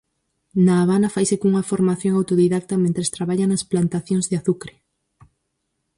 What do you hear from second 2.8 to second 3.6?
mentres traballa